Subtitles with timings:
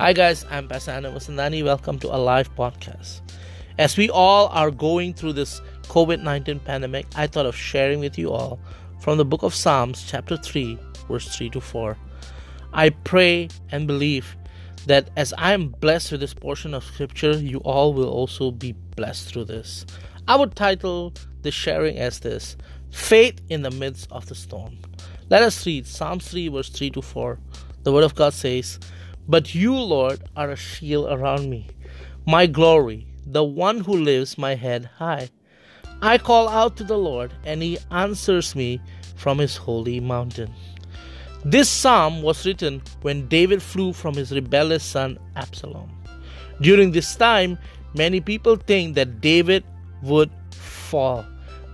[0.00, 1.62] Hi, guys, I'm Pastor Anna Vasandani.
[1.62, 3.20] Welcome to a live Podcast.
[3.78, 8.16] As we all are going through this COVID 19 pandemic, I thought of sharing with
[8.16, 8.58] you all
[8.98, 11.98] from the book of Psalms, chapter 3, verse 3 to 4.
[12.72, 14.38] I pray and believe
[14.86, 18.72] that as I am blessed with this portion of scripture, you all will also be
[18.72, 19.84] blessed through this.
[20.26, 21.12] I would title
[21.42, 22.56] the sharing as this
[22.90, 24.78] Faith in the midst of the storm.
[25.28, 27.38] Let us read Psalm 3, verse 3 to 4.
[27.82, 28.78] The Word of God says,
[29.28, 31.68] But you, Lord, are a shield around me,
[32.26, 35.30] my glory, the one who lifts my head high.
[36.02, 38.80] I call out to the Lord, and He answers me
[39.16, 40.54] from His holy mountain.
[41.44, 45.90] This psalm was written when David flew from his rebellious son Absalom.
[46.60, 47.58] During this time,
[47.94, 49.64] many people think that David
[50.02, 51.24] would fall.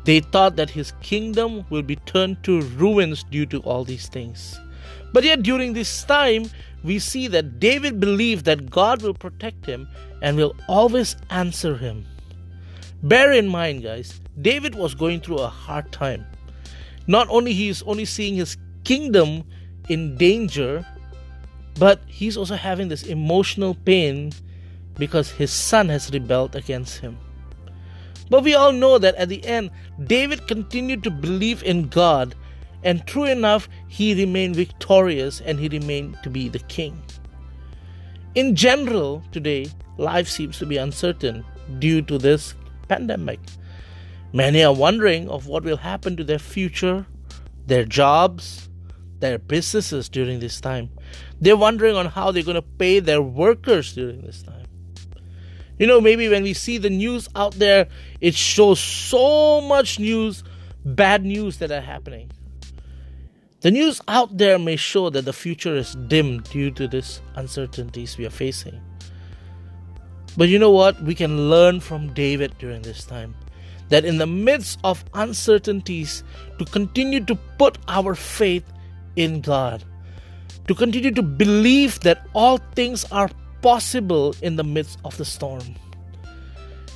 [0.04, 4.60] They thought that his kingdom will be turned to ruins due to all these things.
[5.12, 6.50] But yet, during this time,
[6.84, 9.88] we see that David believed that God will protect him
[10.22, 12.06] and will always answer him.
[13.02, 16.24] Bear in mind, guys, David was going through a hard time.
[17.06, 19.44] Not only he is only seeing his kingdom
[19.88, 20.84] in danger,
[21.78, 24.32] but he's also having this emotional pain
[24.94, 27.18] because his son has rebelled against him.
[28.28, 29.70] But we all know that at the end,
[30.02, 32.34] David continued to believe in God,
[32.86, 37.02] and true enough, he remained victorious and he remained to be the king.
[38.36, 39.66] In general, today,
[39.98, 41.44] life seems to be uncertain
[41.80, 42.54] due to this
[42.86, 43.40] pandemic.
[44.32, 47.04] Many are wondering of what will happen to their future,
[47.66, 48.68] their jobs,
[49.18, 50.90] their businesses during this time.
[51.40, 54.66] They're wondering on how they're going to pay their workers during this time.
[55.76, 57.88] You know, maybe when we see the news out there,
[58.20, 60.44] it shows so much news,
[60.84, 62.30] bad news that are happening.
[63.66, 68.16] The news out there may show that the future is dim due to these uncertainties
[68.16, 68.80] we are facing.
[70.36, 71.02] But you know what?
[71.02, 73.34] We can learn from David during this time
[73.88, 76.22] that in the midst of uncertainties,
[76.60, 78.62] to continue to put our faith
[79.16, 79.82] in God,
[80.68, 83.30] to continue to believe that all things are
[83.62, 85.74] possible in the midst of the storm.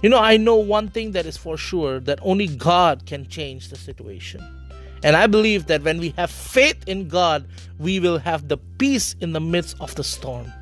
[0.04, 3.70] You know, I know one thing that is for sure that only God can change
[3.70, 4.59] the situation.
[5.02, 7.46] And I believe that when we have faith in God,
[7.78, 10.52] we will have the peace in the midst of the storm.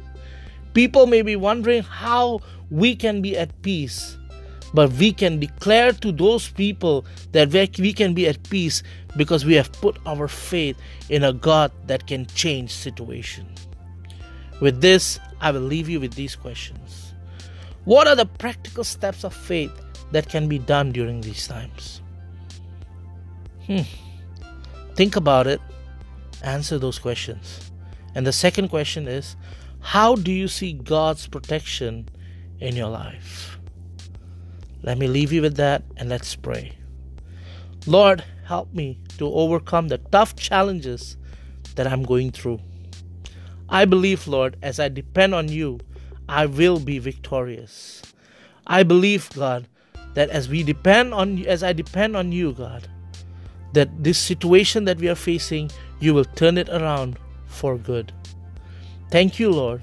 [0.74, 2.40] People may be wondering how
[2.70, 4.16] we can be at peace,
[4.74, 8.82] but we can declare to those people that we can be at peace
[9.16, 10.76] because we have put our faith
[11.08, 13.46] in a God that can change situation.
[14.60, 17.14] With this, I will leave you with these questions.
[17.84, 19.72] What are the practical steps of faith
[20.12, 22.02] that can be done during these times?
[23.66, 23.82] Hmm.
[24.98, 25.60] Think about it,
[26.42, 27.70] answer those questions.
[28.16, 29.36] And the second question is
[29.78, 32.08] how do you see God's protection
[32.58, 33.60] in your life?
[34.82, 36.72] Let me leave you with that and let's pray.
[37.86, 41.16] Lord, help me to overcome the tough challenges
[41.76, 42.58] that I'm going through.
[43.68, 45.78] I believe, Lord, as I depend on you,
[46.28, 48.02] I will be victorious.
[48.66, 49.68] I believe, God,
[50.14, 52.88] that as we depend on as I depend on you, God,
[53.72, 55.70] that this situation that we are facing,
[56.00, 58.12] you will turn it around for good.
[59.10, 59.82] Thank you, Lord.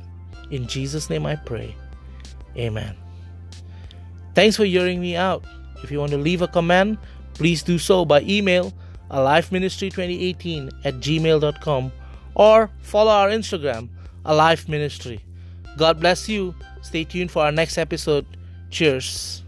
[0.52, 1.76] In Jesus' name I pray.
[2.58, 2.96] Amen.
[4.34, 5.44] Thanks for hearing me out.
[5.84, 7.00] If you want to leave a comment,
[7.34, 8.74] please do so by email
[9.12, 11.92] alifeministry2018 at gmail.com
[12.34, 13.90] or follow our Instagram,
[14.26, 15.20] Alive Ministry.
[15.78, 16.56] God bless you.
[16.82, 18.26] Stay tuned for our next episode.
[18.70, 19.45] Cheers.